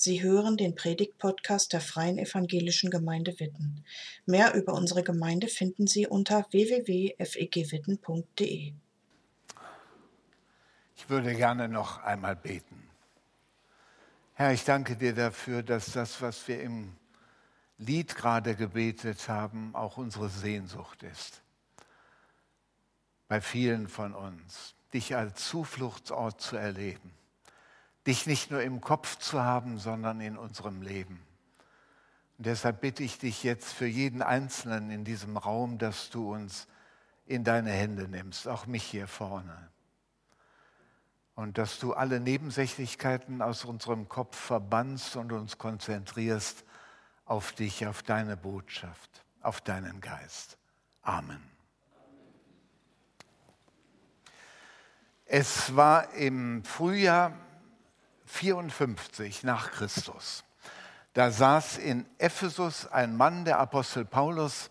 [0.00, 3.84] Sie hören den Predigt-Podcast der Freien Evangelischen Gemeinde Witten.
[4.26, 8.74] Mehr über unsere Gemeinde finden Sie unter www.fegwitten.de.
[10.94, 12.88] Ich würde gerne noch einmal beten.
[14.34, 16.94] Herr, ich danke dir dafür, dass das, was wir im
[17.78, 21.42] Lied gerade gebetet haben, auch unsere Sehnsucht ist.
[23.26, 27.17] Bei vielen von uns, dich als Zufluchtsort zu erleben
[28.08, 31.22] dich nicht nur im Kopf zu haben, sondern in unserem Leben.
[32.38, 36.66] Und deshalb bitte ich dich jetzt für jeden Einzelnen in diesem Raum, dass du uns
[37.26, 39.70] in deine Hände nimmst, auch mich hier vorne.
[41.34, 46.64] Und dass du alle Nebensächlichkeiten aus unserem Kopf verbannst und uns konzentrierst
[47.26, 50.56] auf dich, auf deine Botschaft, auf deinen Geist.
[51.02, 51.42] Amen.
[55.26, 57.34] Es war im Frühjahr
[58.28, 60.44] 54 nach Christus.
[61.14, 64.70] Da saß in Ephesus ein Mann, der Apostel Paulus,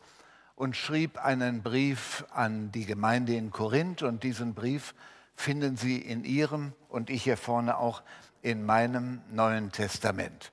[0.55, 4.03] und schrieb einen Brief an die Gemeinde in Korinth.
[4.03, 4.95] Und diesen Brief
[5.35, 8.01] finden Sie in Ihrem und ich hier vorne auch
[8.41, 10.51] in meinem Neuen Testament.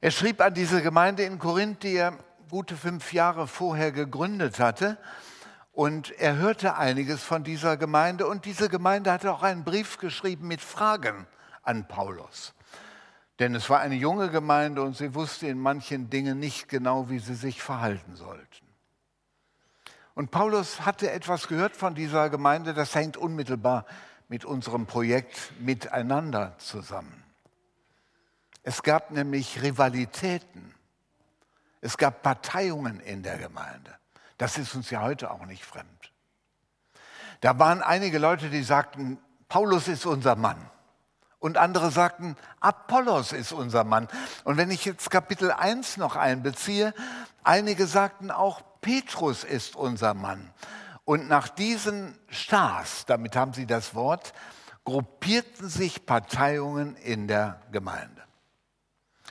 [0.00, 2.16] Er schrieb an diese Gemeinde in Korinth, die er
[2.48, 4.98] gute fünf Jahre vorher gegründet hatte.
[5.72, 8.26] Und er hörte einiges von dieser Gemeinde.
[8.26, 11.26] Und diese Gemeinde hatte auch einen Brief geschrieben mit Fragen
[11.62, 12.54] an Paulus.
[13.38, 17.18] Denn es war eine junge Gemeinde und sie wusste in manchen Dingen nicht genau, wie
[17.18, 18.66] sie sich verhalten sollten.
[20.14, 23.86] Und Paulus hatte etwas gehört von dieser Gemeinde, das hängt unmittelbar
[24.28, 27.22] mit unserem Projekt miteinander zusammen.
[28.62, 30.74] Es gab nämlich Rivalitäten.
[31.80, 33.96] Es gab Parteiungen in der Gemeinde.
[34.38, 36.12] Das ist uns ja heute auch nicht fremd.
[37.40, 39.18] Da waren einige Leute, die sagten,
[39.48, 40.70] Paulus ist unser Mann.
[41.42, 44.06] Und andere sagten, Apollos ist unser Mann.
[44.44, 46.94] Und wenn ich jetzt Kapitel 1 noch einbeziehe,
[47.42, 50.54] einige sagten auch, Petrus ist unser Mann.
[51.04, 54.34] Und nach diesen Stars, damit haben sie das Wort,
[54.84, 58.22] gruppierten sich Parteiungen in der Gemeinde.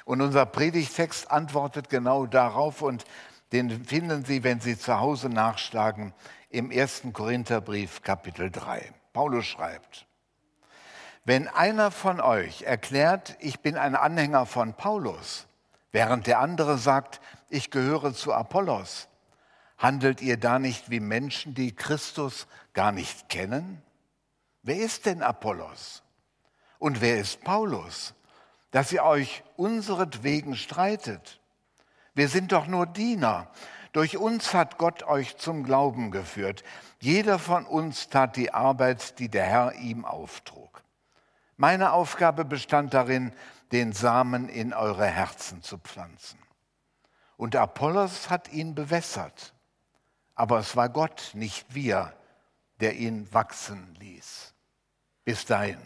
[0.03, 3.05] Und unser Predigtext antwortet genau darauf und
[3.53, 6.13] den finden Sie, wenn Sie zu Hause nachschlagen,
[6.49, 8.91] im ersten Korintherbrief Kapitel 3.
[9.13, 10.07] Paulus schreibt,
[11.23, 15.45] wenn einer von euch erklärt, ich bin ein Anhänger von Paulus,
[15.91, 19.07] während der andere sagt, ich gehöre zu Apollos,
[19.77, 23.81] handelt ihr da nicht wie Menschen, die Christus gar nicht kennen?
[24.63, 26.01] Wer ist denn Apollos?
[26.79, 28.15] Und wer ist Paulus,
[28.71, 31.39] dass ihr euch unseretwegen streitet?
[32.15, 33.47] Wir sind doch nur Diener.
[33.91, 36.63] Durch uns hat Gott euch zum Glauben geführt.
[36.99, 40.70] Jeder von uns tat die Arbeit, die der Herr ihm auftrug.
[41.61, 43.31] Meine Aufgabe bestand darin,
[43.71, 46.39] den Samen in eure Herzen zu pflanzen.
[47.37, 49.53] Und Apollos hat ihn bewässert,
[50.33, 52.15] aber es war Gott, nicht wir,
[52.79, 54.55] der ihn wachsen ließ.
[55.23, 55.77] Bis dahin.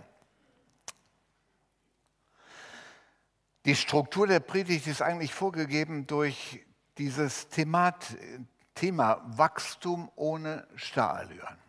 [3.66, 6.66] Die Struktur der Predigt ist eigentlich vorgegeben durch
[6.97, 8.16] dieses Themat,
[8.75, 11.64] Thema Wachstum ohne Starallüren.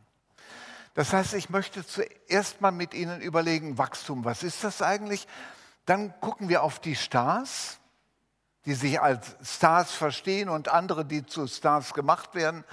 [0.97, 5.29] Das heißt, ich möchte zuerst mal mit Ihnen überlegen, Wachstum, was ist das eigentlich?
[5.85, 7.79] Dann gucken wir auf die Stars,
[8.65, 12.65] die sich als Stars verstehen und andere, die zu Stars gemacht werden.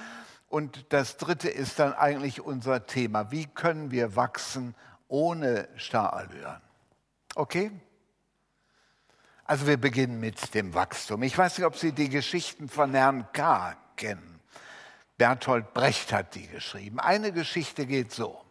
[0.48, 3.30] Und das Dritte ist dann eigentlich unser Thema.
[3.30, 4.74] Wie können wir wachsen
[5.10, 6.62] ohne Starallüren?
[7.36, 7.72] Okay?
[9.44, 11.24] Also wir beginnen mit dem Wachstum.
[11.24, 13.76] Ich weiß nicht, ob Sie die Geschichten von Herrn K.
[13.98, 14.33] kennen.
[15.24, 17.00] Bertolt Brecht hat die geschrieben.
[17.00, 18.44] Eine Geschichte geht so.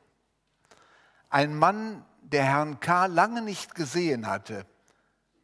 [1.28, 3.04] Ein Mann, der Herrn K.
[3.04, 4.64] lange nicht gesehen hatte,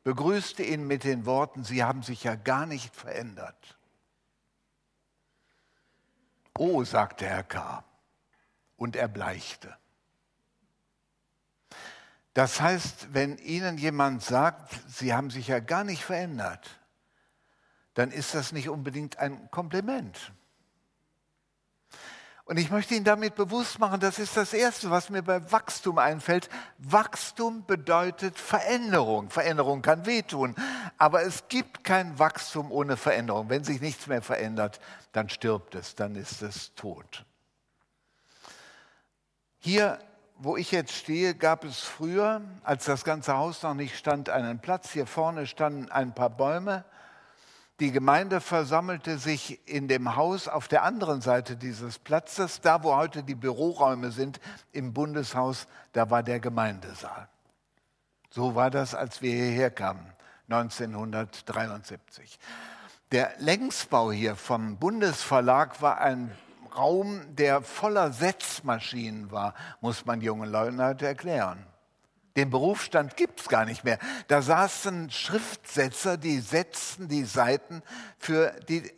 [0.05, 3.77] begrüßte ihn mit den Worten, Sie haben sich ja gar nicht verändert.
[6.57, 7.85] Oh, sagte Herr K.
[8.79, 9.77] und er bleichte.
[12.33, 16.81] Das heißt, wenn Ihnen jemand sagt, Sie haben sich ja gar nicht verändert,
[17.93, 20.33] dann ist das nicht unbedingt ein Kompliment.
[22.49, 25.99] Und ich möchte Ihnen damit bewusst machen, das ist das Erste, was mir bei Wachstum
[25.99, 26.49] einfällt.
[26.79, 29.29] Wachstum bedeutet Veränderung.
[29.29, 30.55] Veränderung kann wehtun,
[30.97, 33.51] aber es gibt kein Wachstum ohne Veränderung.
[33.51, 34.81] Wenn sich nichts mehr verändert,
[35.13, 37.27] dann stirbt es, dann ist es tot.
[39.59, 39.99] Hier,
[40.39, 44.59] wo ich jetzt stehe, gab es früher, als das ganze Haus noch nicht stand, einen
[44.59, 44.91] Platz.
[44.91, 46.87] Hier vorne standen ein paar Bäume
[47.81, 52.97] die Gemeinde versammelte sich in dem Haus auf der anderen Seite dieses Platzes, da wo
[52.97, 54.41] heute die Büroräume sind,
[54.73, 57.29] im Bundeshaus, da war der Gemeindesaal.
[58.31, 60.13] So war das, als wir hierher kamen,
[60.49, 62.39] 1973.
[63.13, 66.33] Der Längsbau hier vom Bundesverlag war ein
[66.77, 71.65] Raum, der voller Setzmaschinen war, muss man jungen Leuten heute erklären.
[72.39, 73.99] Den Berufsstand gibt es gar nicht mehr.
[74.29, 77.83] Da saßen Schriftsetzer, die setzten die Seiten
[78.17, 78.93] für die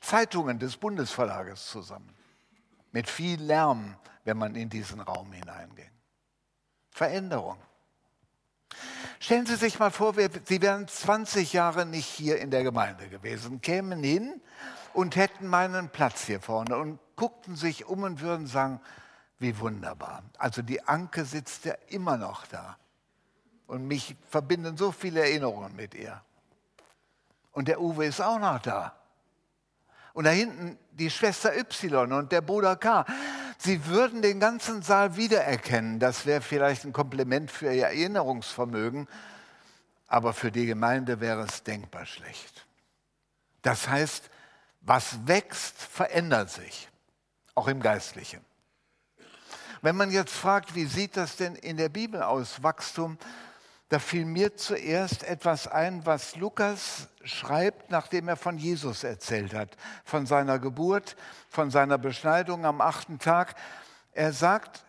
[0.00, 2.14] Zeitungen des Bundesverlages zusammen.
[2.92, 5.90] Mit viel Lärm, wenn man in diesen Raum hineinging.
[6.92, 7.58] Veränderung.
[9.18, 10.14] Stellen Sie sich mal vor,
[10.44, 14.40] Sie wären 20 Jahre nicht hier in der Gemeinde gewesen, kämen hin
[14.92, 18.80] und hätten meinen Platz hier vorne und guckten sich um und würden sagen,
[19.38, 20.22] wie wunderbar.
[20.38, 22.76] Also die Anke sitzt ja immer noch da.
[23.66, 26.20] Und mich verbinden so viele Erinnerungen mit ihr.
[27.52, 28.94] Und der Uwe ist auch noch da.
[30.14, 33.04] Und da hinten die Schwester Y und der Bruder K.
[33.58, 36.00] Sie würden den ganzen Saal wiedererkennen.
[36.00, 39.08] Das wäre vielleicht ein Kompliment für ihr Erinnerungsvermögen,
[40.06, 42.66] aber für die Gemeinde wäre es denkbar schlecht.
[43.62, 44.30] Das heißt,
[44.80, 46.88] was wächst, verändert sich,
[47.54, 48.47] auch im Geistlichen.
[49.80, 53.18] Wenn man jetzt fragt, wie sieht das denn in der Bibel aus, Wachstum,
[53.88, 59.76] da fiel mir zuerst etwas ein, was Lukas schreibt, nachdem er von Jesus erzählt hat,
[60.04, 61.16] von seiner Geburt,
[61.48, 63.54] von seiner Beschneidung am achten Tag.
[64.12, 64.84] Er sagt,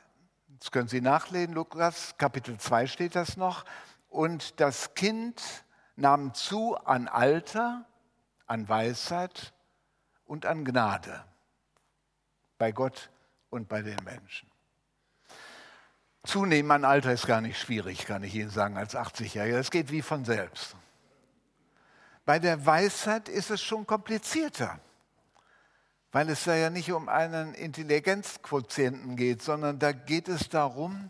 [0.60, 3.64] das können Sie nachlesen, Lukas Kapitel 2 steht das noch,
[4.10, 5.42] und das Kind
[5.96, 7.86] nahm zu an Alter,
[8.48, 9.54] an Weisheit
[10.26, 11.24] und an Gnade
[12.58, 13.10] bei Gott
[13.50, 14.49] und bei den Menschen.
[16.30, 19.58] Zunehmen an Alter ist gar nicht schwierig, kann ich Ihnen sagen, als 80-Jähriger.
[19.58, 20.76] Das geht wie von selbst.
[22.24, 24.80] Bei der Weisheit ist es schon komplizierter,
[26.12, 31.10] weil es da ja nicht um einen Intelligenzquotienten geht, sondern da geht es darum,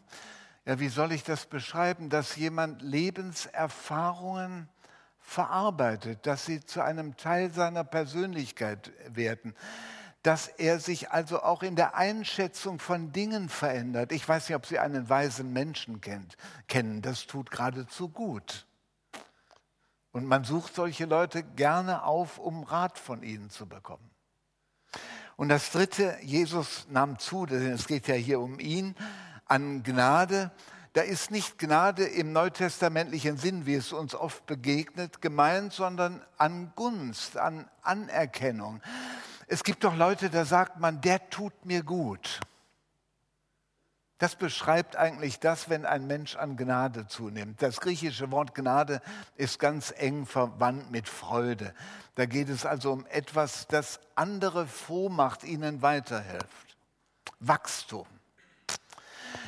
[0.65, 4.69] ja, wie soll ich das beschreiben, dass jemand Lebenserfahrungen
[5.19, 9.53] verarbeitet, dass sie zu einem Teil seiner Persönlichkeit werden
[10.23, 14.11] dass er sich also auch in der Einschätzung von Dingen verändert.
[14.11, 16.35] Ich weiß nicht, ob Sie einen weisen Menschen kennt,
[16.67, 18.65] kennen, das tut geradezu gut.
[20.11, 24.09] Und man sucht solche Leute gerne auf, um Rat von ihnen zu bekommen.
[25.37, 28.95] Und das Dritte, Jesus nahm zu, denn es geht ja hier um ihn,
[29.45, 30.51] an Gnade.
[30.93, 36.73] Da ist nicht Gnade im neutestamentlichen Sinn, wie es uns oft begegnet, gemeint, sondern an
[36.75, 38.81] Gunst, an Anerkennung.
[39.51, 42.39] Es gibt doch Leute, da sagt man, der tut mir gut.
[44.19, 47.59] Das beschreibt eigentlich das, wenn ein Mensch an Gnade zunimmt.
[47.59, 49.01] Das griechische Wort Gnade
[49.37, 51.73] ist ganz eng verwandt mit Freude.
[52.13, 56.77] Da geht es also um etwas, das andere froh macht, ihnen weiterhilft.
[57.39, 58.05] Wachstum.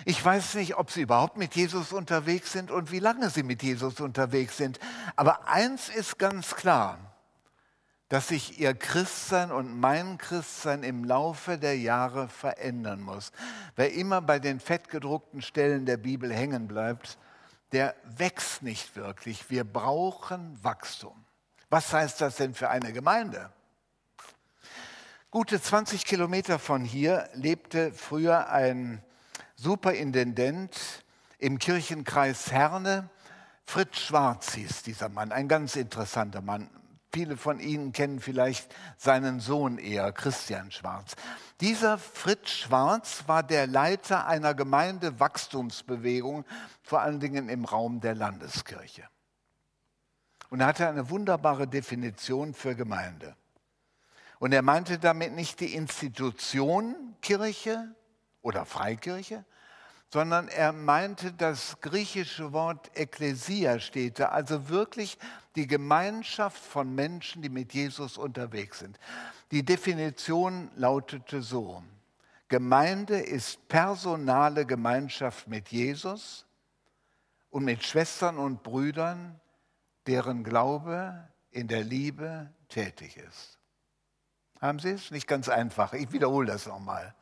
[0.06, 3.62] Ich weiß nicht, ob Sie überhaupt mit Jesus unterwegs sind und wie lange Sie mit
[3.62, 4.80] Jesus unterwegs sind.
[5.16, 7.11] Aber eins ist ganz klar
[8.12, 13.32] dass sich ihr Christsein und mein Christsein im Laufe der Jahre verändern muss.
[13.78, 17.18] Wer immer bei den fettgedruckten Stellen der Bibel hängen bleibt,
[17.72, 19.50] der wächst nicht wirklich.
[19.50, 21.24] Wir brauchen Wachstum.
[21.70, 23.50] Was heißt das denn für eine Gemeinde?
[25.30, 29.02] Gute 20 Kilometer von hier lebte früher ein
[29.56, 31.06] Superintendent
[31.38, 33.10] im Kirchenkreis Herne.
[33.66, 36.70] Fritz Schwarz hieß dieser Mann, ein ganz interessanter Mann,
[37.14, 41.16] Viele von Ihnen kennen vielleicht seinen Sohn eher, Christian Schwarz.
[41.60, 46.46] Dieser Fritz Schwarz war der Leiter einer Gemeindewachstumsbewegung,
[46.82, 49.04] vor allen Dingen im Raum der Landeskirche.
[50.50, 53.36] Und er hatte eine wunderbare Definition für Gemeinde.
[54.40, 57.94] Und er meinte damit nicht die Institution Kirche
[58.42, 59.46] oder Freikirche,
[60.12, 65.18] sondern er meinte das griechische Wort Ekklesia steht da, also wirklich
[65.56, 69.00] die Gemeinschaft von Menschen, die mit Jesus unterwegs sind.
[69.52, 71.82] Die Definition lautete so,
[72.50, 76.46] Gemeinde ist personale Gemeinschaft mit Jesus
[77.50, 79.40] und mit Schwestern und Brüdern,
[80.08, 83.58] deren Glaube in der Liebe tätig ist.
[84.60, 85.12] Haben Sie es?
[85.12, 85.94] Nicht ganz einfach.
[85.94, 87.16] Ich wiederhole das nochmal.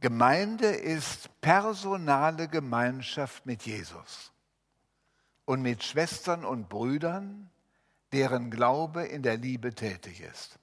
[0.00, 4.32] Gemeinde ist personale Gemeinschaft mit Jesus
[5.44, 7.50] und mit Schwestern und Brüdern,
[8.12, 10.58] deren Glaube in der Liebe tätig ist.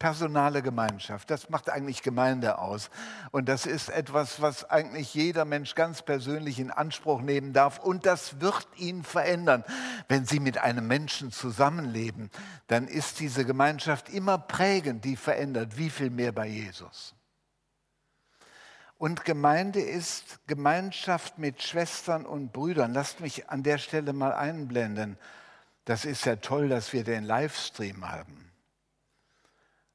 [0.00, 2.90] Personale Gemeinschaft, das macht eigentlich Gemeinde aus.
[3.32, 7.78] Und das ist etwas, was eigentlich jeder Mensch ganz persönlich in Anspruch nehmen darf.
[7.78, 9.62] Und das wird ihn verändern.
[10.08, 12.30] Wenn Sie mit einem Menschen zusammenleben,
[12.66, 15.76] dann ist diese Gemeinschaft immer prägend, die verändert.
[15.76, 17.14] Wie viel mehr bei Jesus?
[19.00, 22.92] Und Gemeinde ist Gemeinschaft mit Schwestern und Brüdern.
[22.92, 25.16] Lasst mich an der Stelle mal einblenden.
[25.86, 28.52] Das ist ja toll, dass wir den Livestream haben.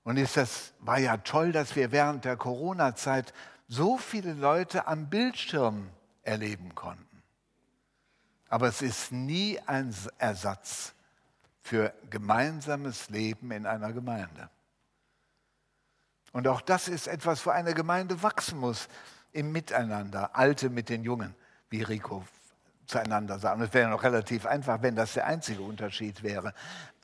[0.01, 3.31] Und ist das war ja toll, dass wir während der Corona-Zeit
[3.67, 5.87] so viele Leute am Bildschirm
[6.23, 7.21] erleben konnten.
[8.49, 10.95] Aber es ist nie ein Ersatz
[11.61, 14.49] für gemeinsames Leben in einer Gemeinde.
[16.35, 18.89] Und auch das ist etwas, wo eine Gemeinde wachsen muss
[19.31, 21.33] im Miteinander, Alte mit den Jungen,
[21.69, 22.25] wie Rico
[22.87, 23.61] zueinander sagen.
[23.61, 26.53] Es wäre noch relativ einfach, wenn das der einzige Unterschied wäre.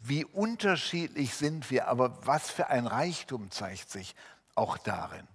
[0.03, 4.17] Wie unterschiedlich sind wir, aber was für ein Reichtum zeigt sich
[4.55, 5.25] auch darin.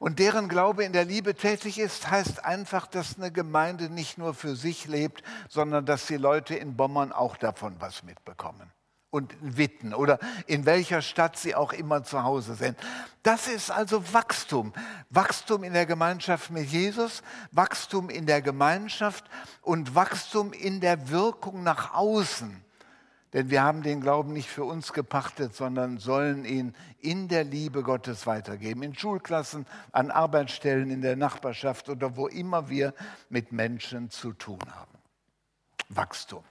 [0.00, 4.34] Und deren Glaube in der Liebe tätig ist, heißt einfach, dass eine Gemeinde nicht nur
[4.34, 8.72] für sich lebt, sondern dass die Leute in Bommern auch davon was mitbekommen
[9.12, 12.78] und Witten oder in welcher Stadt sie auch immer zu Hause sind.
[13.22, 14.72] Das ist also Wachstum.
[15.10, 19.26] Wachstum in der Gemeinschaft mit Jesus, Wachstum in der Gemeinschaft
[19.60, 22.64] und Wachstum in der Wirkung nach außen.
[23.34, 27.82] Denn wir haben den Glauben nicht für uns gepachtet, sondern sollen ihn in der Liebe
[27.82, 28.82] Gottes weitergeben.
[28.82, 32.94] In Schulklassen, an Arbeitsstellen, in der Nachbarschaft oder wo immer wir
[33.28, 34.98] mit Menschen zu tun haben.
[35.90, 36.44] Wachstum.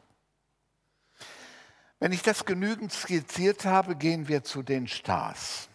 [2.02, 5.70] Wenn ich das genügend skizziert habe, gehen wir zu den Stars.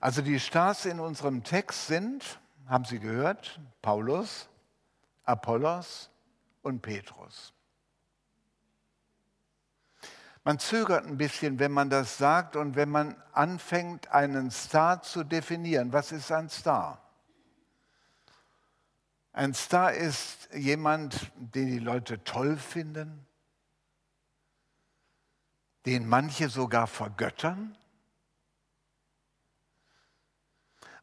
[0.00, 2.38] Also die Stars in unserem Text sind,
[2.68, 4.48] haben Sie gehört, Paulus,
[5.24, 6.08] Apollos
[6.62, 7.52] und Petrus.
[10.44, 15.24] Man zögert ein bisschen, wenn man das sagt und wenn man anfängt, einen Star zu
[15.24, 15.92] definieren.
[15.92, 17.02] Was ist ein Star?
[19.32, 23.26] Ein Star ist jemand, den die Leute toll finden,
[25.86, 27.76] den manche sogar vergöttern.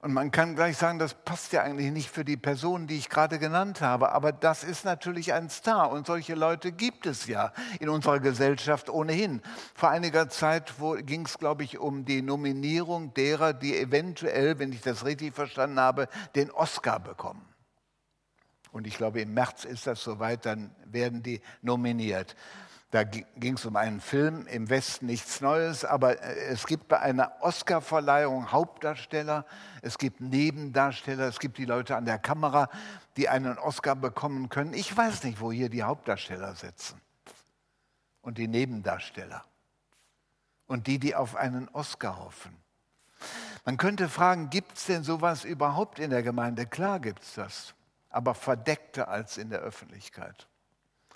[0.02, 3.08] Und man kann gleich sagen, das passt ja eigentlich nicht für die Person, die ich
[3.08, 7.54] gerade genannt habe, aber das ist natürlich ein Star und solche Leute gibt es ja
[7.80, 9.44] in unserer Gesellschaft ohnehin.
[9.76, 14.82] Vor einiger Zeit ging es, glaube ich, um die Nominierung derer, die eventuell, wenn ich
[14.82, 17.46] das richtig verstanden habe, den Oscar bekommen.
[18.72, 22.36] Und ich glaube, im März ist das soweit, dann werden die nominiert.
[22.92, 27.00] Da ging es um einen Film, im Westen nichts Neues, aber äh, es gibt bei
[27.00, 29.46] einer Oscarverleihung Hauptdarsteller,
[29.82, 32.70] es gibt Nebendarsteller, es gibt die Leute an der Kamera,
[33.16, 34.74] die einen Oscar bekommen können.
[34.74, 37.00] Ich weiß nicht, wo hier die Hauptdarsteller sitzen
[38.22, 39.46] und die Nebendarsteller
[40.68, 42.58] und die, die auf einen Oscar hoffen.
[43.64, 46.66] Man könnte fragen, gibt es denn sowas überhaupt in der Gemeinde?
[46.66, 47.74] Klar gibt es das,
[48.10, 50.50] aber verdeckter als in der Öffentlichkeit.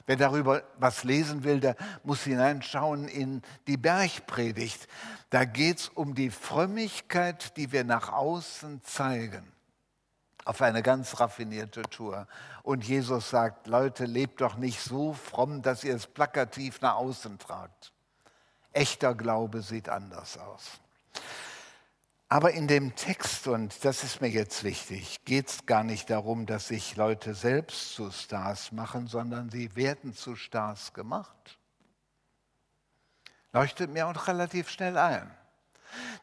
[0.07, 4.87] Wer darüber was lesen will, der muss hineinschauen in die Bergpredigt.
[5.31, 9.51] Da geht es um die Frömmigkeit, die wir nach außen zeigen,
[10.45, 12.27] auf eine ganz raffinierte Tour.
[12.61, 17.39] Und Jesus sagt, Leute, lebt doch nicht so fromm, dass ihr es plakativ nach außen
[17.39, 17.91] tragt.
[18.73, 20.79] Echter Glaube sieht anders aus.
[22.35, 26.45] Aber in dem Text, und das ist mir jetzt wichtig, geht es gar nicht darum,
[26.45, 31.57] dass sich Leute selbst zu Stars machen, sondern sie werden zu Stars gemacht.
[33.53, 35.31] Leuchtet mir auch relativ schnell ein.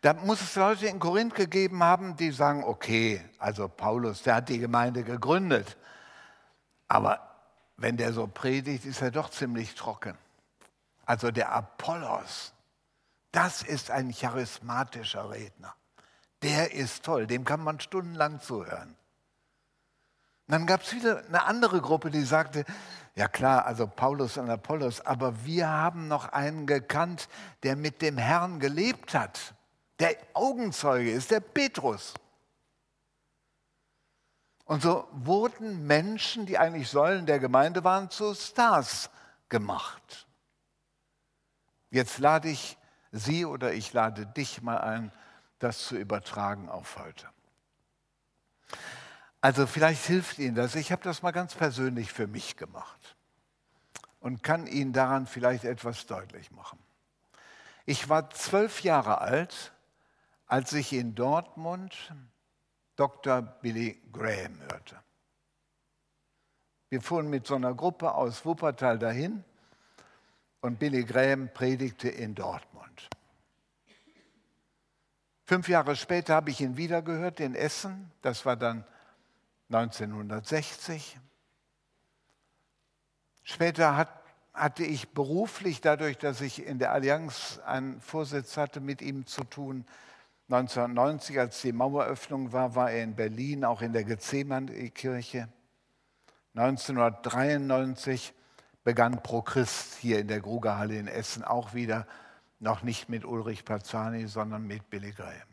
[0.02, 4.50] Da muss es Leute in Korinth gegeben haben, die sagen, okay, also Paulus, der hat
[4.50, 5.78] die Gemeinde gegründet,
[6.88, 7.26] aber
[7.78, 10.18] wenn der so predigt, ist er doch ziemlich trocken.
[11.06, 12.52] Also der Apollos,
[13.30, 15.74] das ist ein charismatischer Redner
[16.42, 18.96] der ist toll, dem kann man stundenlang zuhören.
[20.46, 22.64] Und dann gab es wieder eine andere Gruppe, die sagte,
[23.14, 27.28] ja klar, also Paulus und Apollos, aber wir haben noch einen gekannt,
[27.62, 29.54] der mit dem Herrn gelebt hat.
[29.98, 32.14] Der Augenzeuge ist der Petrus.
[34.64, 39.10] Und so wurden Menschen, die eigentlich Säulen der Gemeinde waren, zu Stars
[39.48, 40.26] gemacht.
[41.90, 42.78] Jetzt lade ich
[43.10, 45.12] Sie oder ich lade dich mal ein,
[45.62, 47.28] das zu übertragen auf heute.
[49.40, 50.74] Also vielleicht hilft Ihnen das.
[50.74, 53.16] Ich habe das mal ganz persönlich für mich gemacht
[54.20, 56.78] und kann Ihnen daran vielleicht etwas deutlich machen.
[57.84, 59.72] Ich war zwölf Jahre alt,
[60.46, 62.14] als ich in Dortmund
[62.96, 63.42] Dr.
[63.42, 65.02] Billy Graham hörte.
[66.88, 69.42] Wir fuhren mit so einer Gruppe aus Wuppertal dahin
[70.60, 73.08] und Billy Graham predigte in Dortmund.
[75.52, 78.10] Fünf Jahre später habe ich ihn wieder gehört in Essen.
[78.22, 78.86] Das war dann
[79.68, 81.18] 1960.
[83.42, 84.08] Später hat,
[84.54, 89.44] hatte ich beruflich, dadurch, dass ich in der Allianz einen Vorsitz hatte, mit ihm zu
[89.44, 89.84] tun,
[90.48, 95.48] 1990, als die Maueröffnung war, war er in Berlin, auch in der Gethsemane-Kirche.
[96.54, 98.32] 1993
[98.84, 102.06] begann Pro Christ hier in der Grugerhalle in Essen auch wieder,
[102.62, 105.48] noch nicht mit Ulrich Pazzani, sondern mit Billy Graham.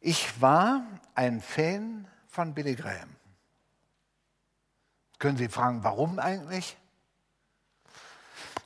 [0.00, 3.16] Ich war ein Fan von Billy Graham.
[5.18, 6.76] Können Sie fragen, warum eigentlich?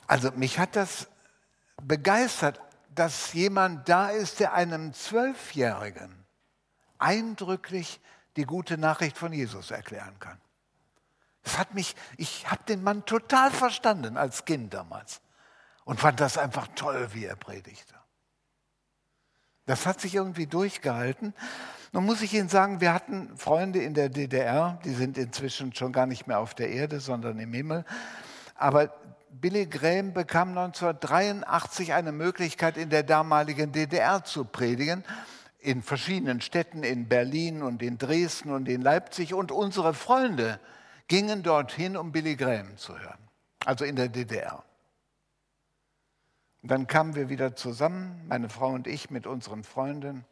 [0.07, 1.07] Also mich hat das
[1.81, 2.59] begeistert,
[2.93, 6.25] dass jemand da ist, der einem Zwölfjährigen
[6.97, 7.99] eindrücklich
[8.35, 10.39] die gute Nachricht von Jesus erklären kann.
[11.43, 15.21] Das hat mich, ich habe den Mann total verstanden als Kind damals
[15.85, 17.95] und fand das einfach toll, wie er predigte.
[19.65, 21.33] Das hat sich irgendwie durchgehalten.
[21.93, 25.93] Nun muss ich Ihnen sagen, wir hatten Freunde in der DDR, die sind inzwischen schon
[25.93, 27.85] gar nicht mehr auf der Erde, sondern im Himmel.
[28.55, 28.93] Aber
[29.29, 35.03] Billy Graham bekam 1983 eine Möglichkeit, in der damaligen DDR zu predigen,
[35.59, 39.33] in verschiedenen Städten, in Berlin und in Dresden und in Leipzig.
[39.33, 40.59] Und unsere Freunde
[41.07, 43.29] gingen dorthin, um Billy Graham zu hören,
[43.65, 44.63] also in der DDR.
[46.63, 50.23] Und dann kamen wir wieder zusammen, meine Frau und ich mit unseren Freunden.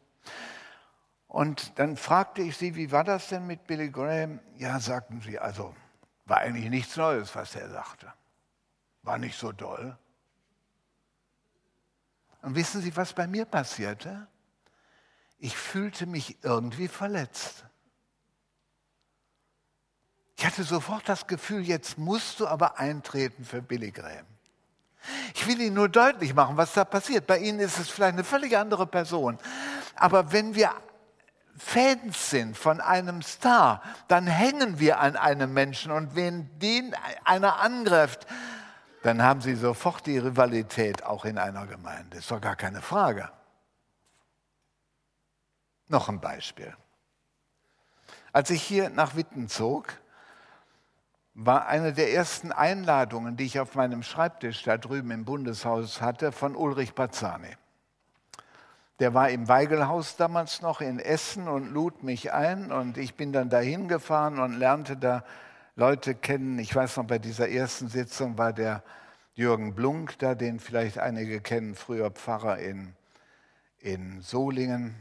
[1.28, 4.40] Und dann fragte ich sie, wie war das denn mit Billy Graham?
[4.56, 5.74] Ja, sagten sie, also
[6.24, 8.10] war eigentlich nichts Neues, was er sagte.
[9.02, 9.98] War nicht so doll.
[12.40, 14.26] Und wissen Sie, was bei mir passierte?
[15.38, 17.66] Ich fühlte mich irgendwie verletzt.
[20.38, 24.26] Ich hatte sofort das Gefühl, jetzt musst du aber eintreten für Billy Graham.
[25.34, 27.26] Ich will Ihnen nur deutlich machen, was da passiert.
[27.26, 29.38] Bei Ihnen ist es vielleicht eine völlig andere Person.
[29.96, 30.70] Aber wenn wir
[31.56, 35.92] Fans sind von einem Star, dann hängen wir an einem Menschen.
[35.92, 36.94] Und wenn den
[37.24, 38.26] einer angreift,
[39.02, 42.18] dann haben sie sofort die Rivalität auch in einer Gemeinde.
[42.18, 43.30] Ist doch gar keine Frage.
[45.88, 46.74] Noch ein Beispiel.
[48.32, 49.92] Als ich hier nach Witten zog,
[51.34, 56.32] war eine der ersten Einladungen, die ich auf meinem Schreibtisch da drüben im Bundeshaus hatte,
[56.32, 57.56] von Ulrich Bazzani.
[58.98, 63.32] Der war im Weigelhaus damals noch in Essen und lud mich ein und ich bin
[63.32, 65.24] dann dahin gefahren und lernte da
[65.74, 66.58] Leute kennen.
[66.58, 68.82] Ich weiß noch, bei dieser ersten Sitzung war der
[69.34, 72.94] Jürgen Blunk da, den vielleicht einige kennen, früher Pfarrer in,
[73.78, 74.94] in Solingen.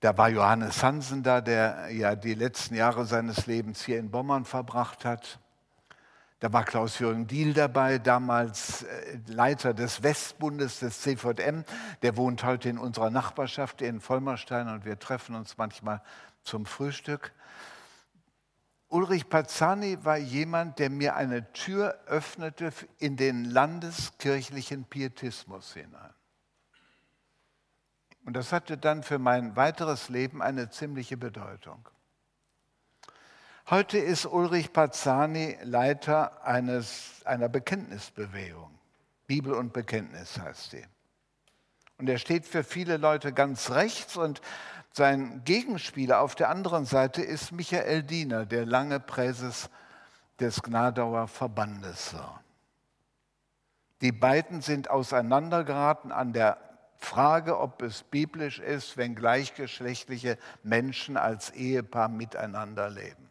[0.00, 4.46] Da war Johannes Hansen da, der ja die letzten Jahre seines Lebens hier in Bommern
[4.46, 5.38] verbracht hat.
[6.40, 11.64] Da war Klaus-Jürgen Diehl dabei, damals äh, Leiter des Westbundes des CVM.
[12.00, 16.00] Der wohnt heute in unserer Nachbarschaft in Vollmerstein und wir treffen uns manchmal
[16.44, 17.32] zum Frühstück.
[18.88, 26.14] Ulrich Pazzani war jemand, der mir eine Tür öffnete in den landeskirchlichen Pietismus hinein.
[28.24, 31.88] Und das hatte dann für mein weiteres Leben eine ziemliche Bedeutung.
[33.68, 38.70] Heute ist Ulrich Pazzani Leiter eines, einer Bekenntnisbewegung.
[39.26, 40.84] Bibel und Bekenntnis heißt sie.
[41.98, 44.40] Und er steht für viele Leute ganz rechts und
[44.92, 49.70] sein Gegenspieler auf der anderen Seite ist Michael Diener, der lange Präses
[50.40, 52.42] des Gnadauer Verbandes war.
[54.00, 56.58] Die beiden sind auseinandergeraten an der
[57.00, 63.30] Frage, ob es biblisch ist, wenn gleichgeschlechtliche Menschen als Ehepaar miteinander leben.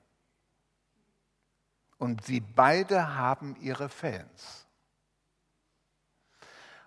[1.97, 4.65] Und sie beide haben ihre Fans.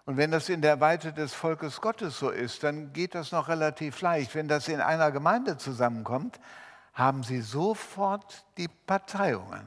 [0.05, 3.49] Und wenn das in der Weite des Volkes Gottes so ist, dann geht das noch
[3.49, 4.35] relativ leicht.
[4.35, 6.41] Wenn das in einer Gemeinde zusammenkommt,
[6.93, 9.67] haben sie sofort die Parteiungen.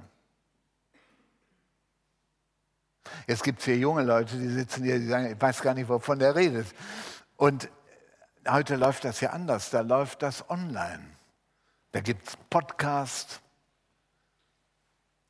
[3.28, 5.90] Jetzt gibt es hier junge Leute, die sitzen hier, die sagen, ich weiß gar nicht,
[5.90, 6.68] wovon der redet.
[7.38, 7.70] Und
[8.48, 11.06] heute läuft das ja anders, da läuft das online.
[11.92, 13.42] Da gibt es Podcasts,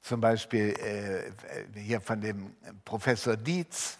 [0.02, 3.98] zum Beispiel äh, hier von dem Professor Dietz,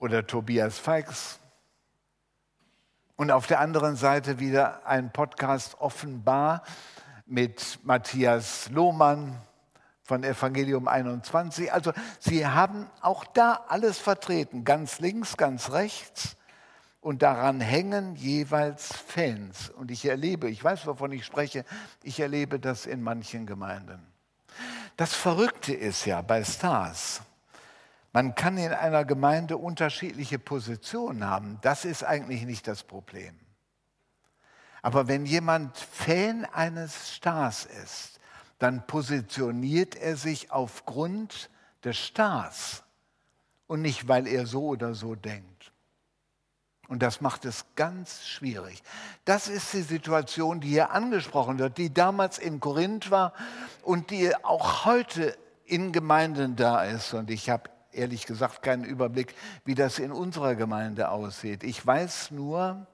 [0.00, 1.38] oder Tobias Feix.
[3.16, 6.64] Und auf der anderen Seite wieder ein Podcast offenbar
[7.26, 9.38] mit Matthias Lohmann
[10.10, 11.72] von Evangelium 21.
[11.72, 16.36] Also Sie haben auch da alles vertreten, ganz links, ganz rechts.
[17.00, 19.70] Und daran hängen jeweils Fans.
[19.70, 21.64] Und ich erlebe, ich weiß, wovon ich spreche,
[22.02, 24.04] ich erlebe das in manchen Gemeinden.
[24.96, 27.22] Das Verrückte ist ja bei Stars,
[28.12, 31.58] man kann in einer Gemeinde unterschiedliche Positionen haben.
[31.62, 33.38] Das ist eigentlich nicht das Problem.
[34.82, 38.19] Aber wenn jemand Fan eines Stars ist,
[38.60, 41.50] dann positioniert er sich aufgrund
[41.82, 42.84] des Stars
[43.66, 45.72] und nicht, weil er so oder so denkt.
[46.86, 48.82] Und das macht es ganz schwierig.
[49.24, 53.32] Das ist die Situation, die hier angesprochen wird, die damals in Korinth war
[53.82, 57.14] und die auch heute in Gemeinden da ist.
[57.14, 61.64] Und ich habe ehrlich gesagt keinen Überblick, wie das in unserer Gemeinde aussieht.
[61.64, 62.86] Ich weiß nur,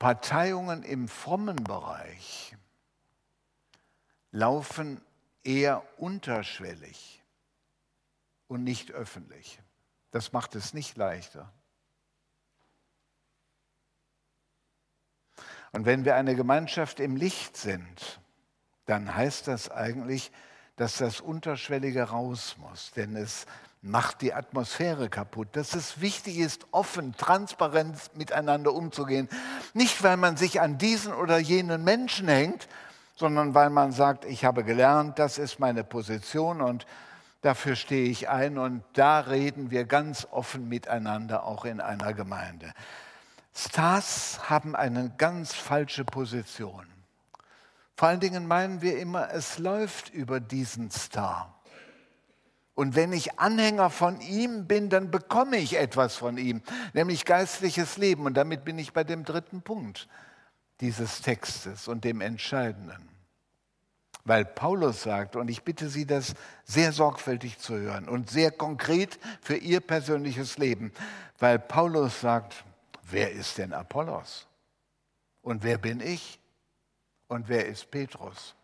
[0.00, 2.56] Parteiungen im frommen Bereich
[4.34, 5.00] laufen
[5.44, 7.22] eher unterschwellig
[8.48, 9.60] und nicht öffentlich.
[10.10, 11.52] Das macht es nicht leichter.
[15.70, 18.20] Und wenn wir eine Gemeinschaft im Licht sind,
[18.86, 20.32] dann heißt das eigentlich,
[20.74, 23.46] dass das Unterschwellige raus muss, denn es
[23.82, 25.48] macht die Atmosphäre kaputt.
[25.52, 29.28] Dass es wichtig ist, offen, transparent miteinander umzugehen.
[29.74, 32.66] Nicht, weil man sich an diesen oder jenen Menschen hängt,
[33.14, 36.86] sondern weil man sagt, ich habe gelernt, das ist meine Position und
[37.42, 42.72] dafür stehe ich ein und da reden wir ganz offen miteinander, auch in einer Gemeinde.
[43.54, 46.86] Stars haben eine ganz falsche Position.
[47.96, 51.54] Vor allen Dingen meinen wir immer, es läuft über diesen Star.
[52.74, 56.60] Und wenn ich Anhänger von ihm bin, dann bekomme ich etwas von ihm,
[56.92, 58.26] nämlich geistliches Leben.
[58.26, 60.08] Und damit bin ich bei dem dritten Punkt
[60.80, 63.08] dieses Textes und dem Entscheidenden.
[64.24, 66.34] Weil Paulus sagt, und ich bitte Sie, das
[66.64, 70.92] sehr sorgfältig zu hören und sehr konkret für Ihr persönliches Leben,
[71.38, 72.64] weil Paulus sagt,
[73.02, 74.46] wer ist denn Apollos?
[75.42, 76.40] Und wer bin ich?
[77.28, 78.54] Und wer ist Petrus?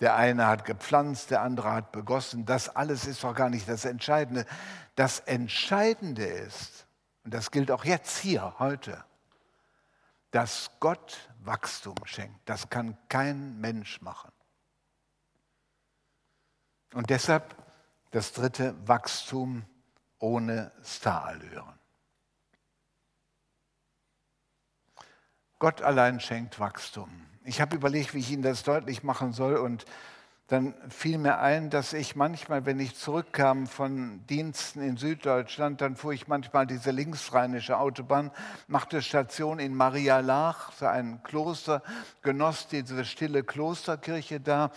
[0.00, 2.44] Der eine hat gepflanzt, der andere hat begossen.
[2.44, 4.44] Das alles ist doch gar nicht das Entscheidende.
[4.94, 6.86] Das Entscheidende ist,
[7.24, 9.04] und das gilt auch jetzt hier, heute,
[10.34, 12.40] dass Gott Wachstum schenkt.
[12.48, 14.32] Das kann kein Mensch machen.
[16.92, 17.54] Und deshalb
[18.10, 19.64] das dritte Wachstum
[20.18, 21.78] ohne Starallüren.
[25.60, 27.26] Gott allein schenkt Wachstum.
[27.44, 29.84] Ich habe überlegt, wie ich Ihnen das deutlich machen soll und
[30.48, 35.96] dann fiel mir ein, dass ich manchmal, wenn ich zurückkam von Diensten in Süddeutschland, dann
[35.96, 38.30] fuhr ich manchmal diese linksrheinische Autobahn,
[38.66, 41.82] machte Station in Maria Lach, so ein Kloster,
[42.20, 44.70] genoss diese stille Klosterkirche da,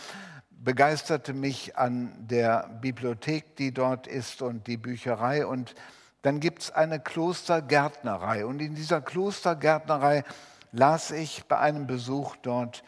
[0.49, 5.45] begeisterte mich an der Bibliothek, die dort ist und die Bücherei.
[5.45, 5.75] Und
[6.21, 8.45] dann gibt es eine Klostergärtnerei.
[8.45, 10.23] Und in dieser Klostergärtnerei
[10.71, 12.83] las ich bei einem Besuch dort,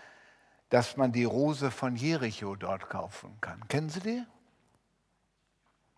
[0.69, 3.67] dass man die Rose von Jericho dort kaufen kann.
[3.67, 4.23] Kennen Sie die?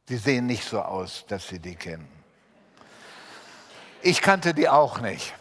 [0.07, 2.07] Sie sehen nicht so aus, dass Sie die kennen.
[4.01, 5.33] Ich kannte die auch nicht.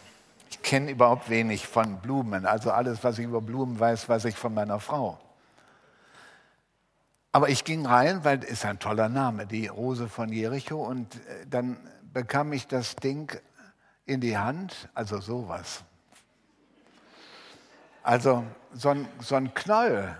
[0.49, 2.45] Ich kenne überhaupt wenig von Blumen.
[2.45, 5.19] Also alles, was ich über Blumen weiß, weiß ich von meiner Frau.
[7.31, 10.83] Aber ich ging rein, weil es ist ein toller Name, die Rose von Jericho.
[10.83, 11.77] Und äh, dann
[12.13, 13.31] bekam ich das Ding
[14.05, 15.83] in die Hand, also sowas.
[18.03, 20.17] Also so ein, so ein Knoll,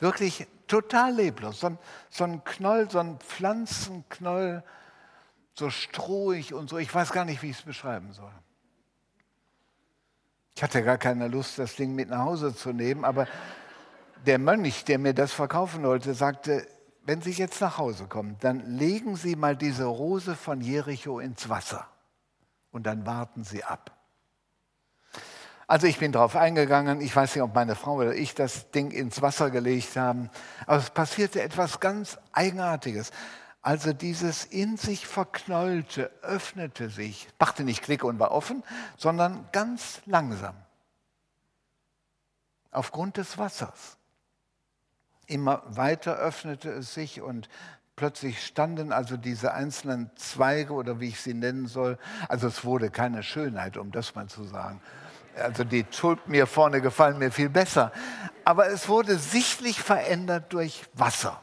[0.00, 1.78] wirklich total leblos, so ein,
[2.10, 4.62] so ein Knoll, so ein Pflanzenknoll,
[5.54, 6.78] so strohig und so.
[6.78, 8.32] Ich weiß gar nicht, wie ich es beschreiben soll.
[10.54, 13.26] Ich hatte gar keine Lust, das Ding mit nach Hause zu nehmen, aber
[14.26, 16.66] der Mönch, der mir das verkaufen wollte, sagte,
[17.04, 21.48] wenn Sie jetzt nach Hause kommen, dann legen Sie mal diese Rose von Jericho ins
[21.48, 21.88] Wasser
[22.70, 24.01] und dann warten Sie ab.
[25.72, 28.90] Also ich bin darauf eingegangen, ich weiß nicht, ob meine Frau oder ich das Ding
[28.90, 30.28] ins Wasser gelegt haben,
[30.66, 33.10] aber es passierte etwas ganz Eigenartiges.
[33.62, 38.62] Also dieses in sich verknollte öffnete sich, machte nicht Klick und war offen,
[38.98, 40.54] sondern ganz langsam.
[42.70, 43.96] Aufgrund des Wassers.
[45.26, 47.48] Immer weiter öffnete es sich und
[47.96, 51.96] plötzlich standen also diese einzelnen Zweige oder wie ich sie nennen soll.
[52.28, 54.82] Also es wurde keine Schönheit, um das mal zu sagen,
[55.36, 57.92] also die Tulpen hier vorne gefallen mir viel besser.
[58.44, 61.40] Aber es wurde sichtlich verändert durch Wasser.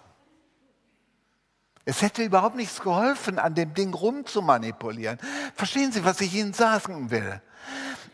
[1.86, 5.18] Es hätte überhaupt nichts geholfen, an dem Ding rumzumanipulieren.
[5.56, 7.42] Verstehen Sie, was ich Ihnen sagen will?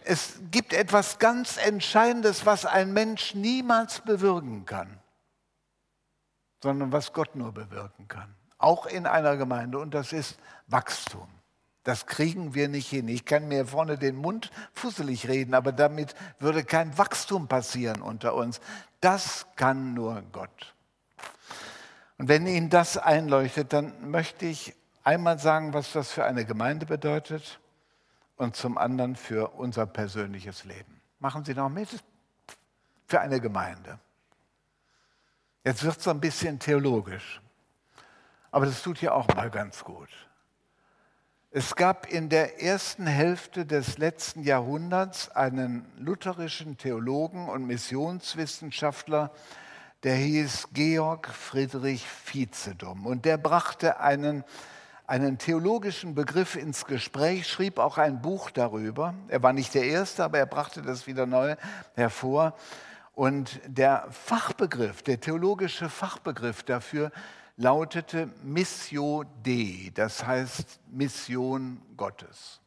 [0.05, 4.99] Es gibt etwas ganz Entscheidendes, was ein Mensch niemals bewirken kann,
[6.61, 8.33] sondern was Gott nur bewirken kann.
[8.57, 9.79] Auch in einer Gemeinde.
[9.79, 11.27] Und das ist Wachstum.
[11.85, 13.07] Das kriegen wir nicht hin.
[13.07, 18.33] Ich kann mir vorne den Mund fusselig reden, aber damit würde kein Wachstum passieren unter
[18.33, 18.59] uns.
[19.01, 20.73] Das kann nur Gott.
[22.17, 26.87] Und wenn Ihnen das einleuchtet, dann möchte ich einmal sagen, was das für eine Gemeinde
[26.87, 27.59] bedeutet
[28.35, 30.99] und zum anderen für unser persönliches Leben.
[31.19, 32.03] Machen Sie noch mit?
[33.05, 33.99] Für eine Gemeinde.
[35.63, 37.41] Jetzt wird es so ein bisschen theologisch,
[38.49, 40.09] aber das tut ja auch mal ganz gut.
[41.57, 49.31] Es gab in der ersten Hälfte des letzten Jahrhunderts einen lutherischen Theologen und Missionswissenschaftler,
[50.03, 53.05] der hieß Georg Friedrich Vizedom.
[53.05, 54.43] Und der brachte einen,
[55.07, 59.13] einen theologischen Begriff ins Gespräch, schrieb auch ein Buch darüber.
[59.29, 61.55] Er war nicht der Erste, aber er brachte das wieder neu
[61.93, 62.53] hervor.
[63.13, 67.13] Und der Fachbegriff, der theologische Fachbegriff dafür
[67.57, 72.59] lautete Missio Dei, das heißt Mission Gottes.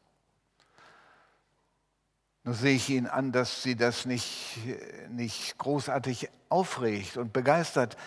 [2.43, 4.57] Nun sehe ich Ihnen an, dass Sie das nicht,
[5.09, 7.97] nicht großartig aufregt und begeistert.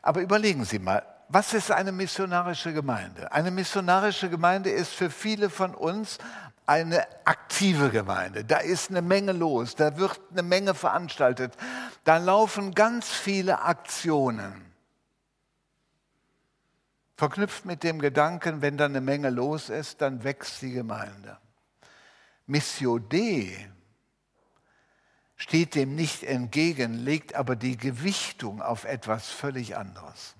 [0.00, 3.32] Aber überlegen Sie mal, was ist eine missionarische Gemeinde?
[3.32, 6.18] Eine missionarische Gemeinde ist für viele von uns
[6.66, 8.44] eine aktive Gemeinde.
[8.44, 11.54] Da ist eine Menge los, da wird eine Menge veranstaltet,
[12.04, 14.73] da laufen ganz viele Aktionen.
[17.16, 21.38] Verknüpft mit dem Gedanken, wenn da eine Menge los ist, dann wächst die Gemeinde.
[22.46, 23.70] Missio Dei
[25.36, 30.34] steht dem nicht entgegen, legt aber die Gewichtung auf etwas völlig anderes.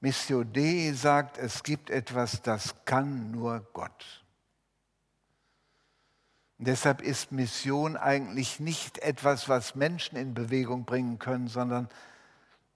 [0.00, 4.24] Missio Dei sagt, es gibt etwas, das kann nur Gott.
[6.58, 11.88] Und deshalb ist Mission eigentlich nicht etwas, was Menschen in Bewegung bringen können, sondern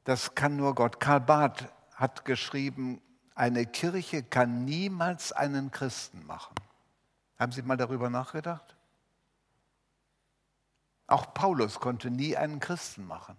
[0.04, 1.00] das kann nur Gott.
[1.00, 3.02] Karl Barth hat geschrieben,
[3.34, 6.54] eine Kirche kann niemals einen Christen machen.
[7.38, 8.76] Haben Sie mal darüber nachgedacht?
[11.08, 13.36] Auch Paulus konnte nie einen Christen machen.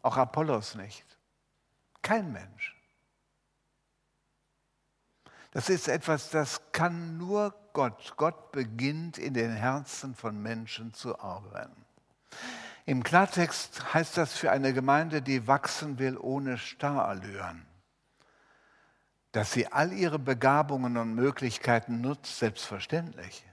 [0.00, 1.04] Auch Apollos nicht.
[2.00, 2.74] Kein Mensch.
[5.50, 8.14] Das ist etwas, das kann nur Gott.
[8.16, 11.84] Gott beginnt in den Herzen von Menschen zu arbeiten.
[12.86, 17.64] Im Klartext heißt das für eine Gemeinde, die wachsen will ohne Starallüren,
[19.32, 23.46] dass sie all ihre Begabungen und Möglichkeiten nutzt, selbstverständlich.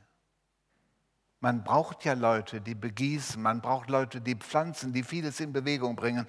[1.39, 5.95] Man braucht ja Leute, die begießen, man braucht Leute, die pflanzen, die vieles in Bewegung
[5.95, 6.27] bringen.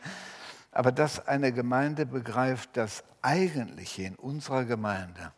[0.70, 5.32] Aber dass eine Gemeinde begreift, das Eigentliche in unserer Gemeinde,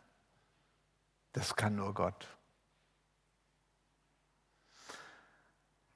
[1.33, 2.34] das kann nur Gott.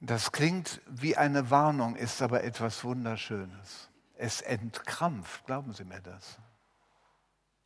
[0.00, 3.90] Das klingt wie eine Warnung, ist aber etwas Wunderschönes.
[4.16, 6.38] Es entkrampft, glauben Sie mir das.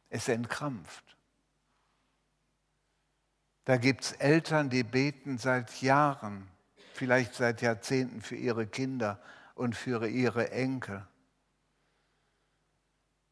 [0.08, 1.16] Es entkrampft.
[3.64, 6.48] Da gibt es Eltern, die beten seit Jahren,
[6.92, 9.20] vielleicht seit Jahrzehnten für ihre Kinder
[9.54, 11.06] und für ihre Enkel.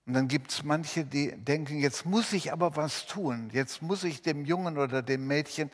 [0.07, 4.05] Und dann gibt es manche, die denken, jetzt muss ich aber was tun, jetzt muss
[4.05, 5.71] ich dem Jungen oder dem Mädchen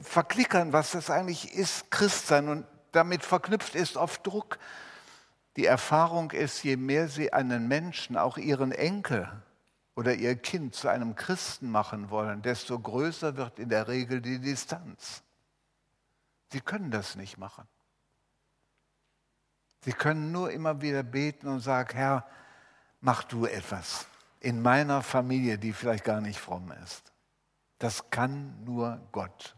[0.00, 2.48] verklickern, was das eigentlich ist, Christsein.
[2.48, 4.58] Und damit verknüpft ist oft Druck.
[5.56, 9.30] Die Erfahrung ist, je mehr sie einen Menschen, auch ihren Enkel
[9.94, 14.40] oder ihr Kind zu einem Christen machen wollen, desto größer wird in der Regel die
[14.40, 15.22] Distanz.
[16.50, 17.66] Sie können das nicht machen.
[19.84, 22.26] Sie können nur immer wieder beten und sagen, Herr,
[23.00, 24.06] mach du etwas
[24.40, 27.11] in meiner Familie, die vielleicht gar nicht fromm ist.
[27.82, 29.56] Das kann nur Gott.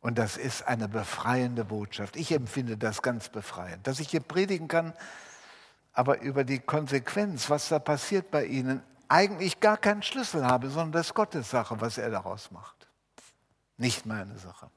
[0.00, 2.16] Und das ist eine befreiende Botschaft.
[2.16, 4.94] Ich empfinde das ganz befreiend, dass ich hier predigen kann,
[5.92, 10.90] aber über die Konsequenz, was da passiert bei Ihnen, eigentlich gar keinen Schlüssel habe, sondern
[10.90, 12.88] das ist Gottes Sache, was er daraus macht.
[13.76, 14.72] Nicht meine Sache.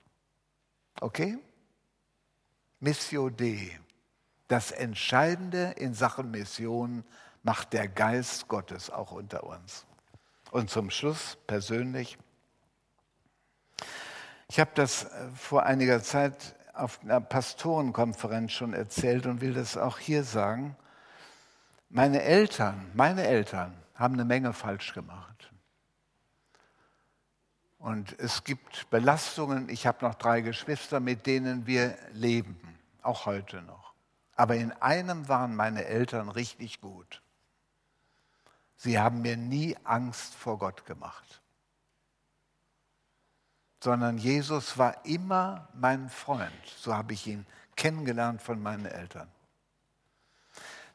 [1.02, 1.40] Okay?
[2.80, 3.80] Missio Dei.
[4.48, 7.04] Das Entscheidende in Sachen Mission
[7.42, 9.88] macht der Geist Gottes auch unter uns.
[10.54, 12.16] Und zum Schluss persönlich.
[14.48, 19.78] Ich habe das äh, vor einiger Zeit auf einer Pastorenkonferenz schon erzählt und will das
[19.78, 20.76] auch hier sagen.
[21.90, 25.52] Meine Eltern, meine Eltern haben eine Menge falsch gemacht.
[27.80, 29.70] Und es gibt Belastungen.
[29.70, 33.96] Ich habe noch drei Geschwister, mit denen wir leben, auch heute noch.
[34.36, 37.23] Aber in einem waren meine Eltern richtig gut.
[38.84, 41.44] Sie haben mir nie Angst vor Gott gemacht
[43.84, 46.52] sondern Jesus war immer mein Freund.
[46.78, 49.28] So habe ich ihn kennengelernt von meinen Eltern.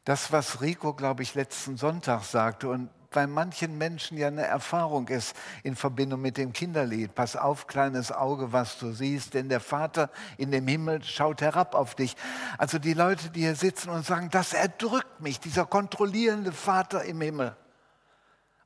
[0.05, 5.09] Das, was Rico, glaube ich, letzten Sonntag sagte und bei manchen Menschen ja eine Erfahrung
[5.09, 7.15] ist in Verbindung mit dem Kinderlied.
[7.15, 11.75] Pass auf, kleines Auge, was du siehst, denn der Vater in dem Himmel schaut herab
[11.75, 12.17] auf dich.
[12.57, 17.21] Also die Leute, die hier sitzen und sagen, das erdrückt mich, dieser kontrollierende Vater im
[17.21, 17.55] Himmel.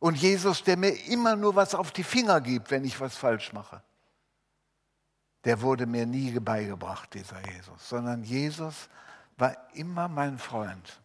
[0.03, 3.53] Und Jesus, der mir immer nur was auf die Finger gibt, wenn ich was falsch
[3.53, 3.83] mache
[5.45, 8.89] der wurde mir nie beigebracht, dieser Jesus, sondern Jesus
[9.37, 11.01] war immer mein Freund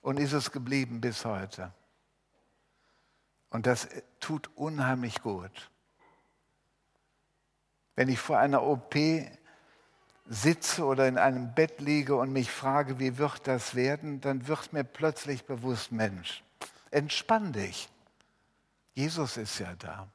[0.00, 1.72] und ist es geblieben bis heute.
[3.50, 3.88] Und das
[4.20, 5.70] tut unheimlich gut.
[7.94, 8.94] Wenn ich vor einer OP
[10.26, 14.72] sitze oder in einem Bett liege und mich frage, wie wird das werden, dann wird
[14.72, 16.42] mir plötzlich bewusst, Mensch,
[16.96, 17.90] entspann dich.
[18.94, 20.08] Jesus ist ja da.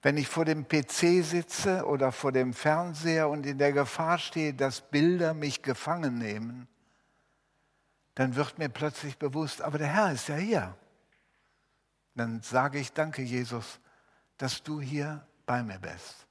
[0.00, 4.54] Wenn ich vor dem PC sitze oder vor dem Fernseher und in der Gefahr stehe,
[4.54, 6.68] dass Bilder mich gefangen nehmen,
[8.14, 10.76] dann wird mir plötzlich bewusst, aber der Herr ist ja hier.
[12.14, 13.80] Dann sage ich, danke Jesus,
[14.36, 16.26] dass du hier bei mir bist.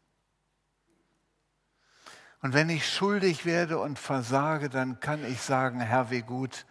[2.41, 6.65] Und wenn ich schuldig werde und versage, dann kann ich sagen, Herr, wie gut,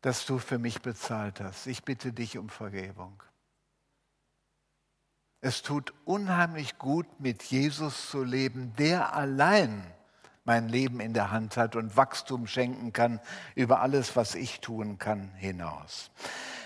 [0.00, 1.66] dass du für mich bezahlt hast.
[1.66, 3.22] Ich bitte dich um Vergebung.
[5.42, 9.82] Es tut unheimlich gut, mit Jesus zu leben, der allein
[10.44, 13.20] mein Leben in der Hand hat und Wachstum schenken kann
[13.54, 16.10] über alles, was ich tun kann, hinaus.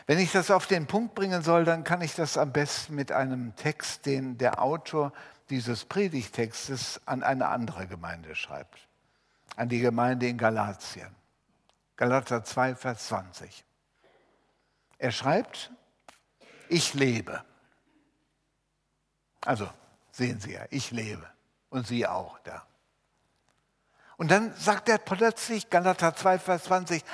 [0.06, 3.12] Wenn ich das auf den Punkt bringen soll, dann kann ich das am besten mit
[3.12, 5.12] einem Text, den der Autor
[5.50, 8.88] dieses Predigtextes an eine andere Gemeinde schreibt,
[9.56, 11.14] an die Gemeinde in Galatien.
[11.96, 13.64] Galater 2, Vers 20.
[14.98, 15.70] Er schreibt,
[16.68, 17.44] ich lebe.
[19.44, 19.70] Also
[20.10, 21.28] sehen Sie ja, ich lebe
[21.70, 22.66] und Sie auch da.
[24.16, 27.04] Und dann sagt er plötzlich, Galater 2, Vers 20,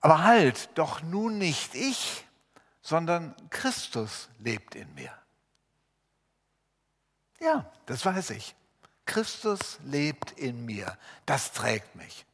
[0.00, 2.26] aber halt, doch nun nicht ich,
[2.82, 5.12] sondern Christus lebt in mir.
[7.40, 8.54] Ja, das weiß ich.
[9.06, 10.96] Christus lebt in mir.
[11.24, 12.26] Das trägt mich.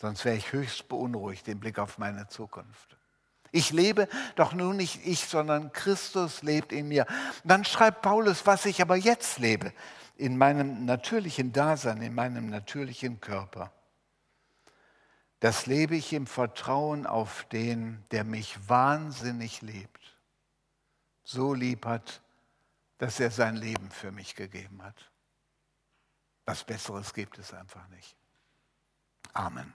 [0.00, 2.96] Sonst wäre ich höchst beunruhigt im Blick auf meine Zukunft.
[3.52, 7.04] Ich lebe doch nun nicht ich, sondern Christus lebt in mir.
[7.44, 9.74] Dann schreibt Paulus, was ich aber jetzt lebe,
[10.16, 13.72] in meinem natürlichen Dasein, in meinem natürlichen Körper.
[15.40, 20.16] Das lebe ich im Vertrauen auf den, der mich wahnsinnig liebt,
[21.24, 22.22] so lieb hat,
[22.96, 25.10] dass er sein Leben für mich gegeben hat.
[26.46, 28.16] Was Besseres gibt es einfach nicht.
[29.34, 29.74] Amen.